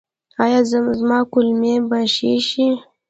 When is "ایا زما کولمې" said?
0.43-1.73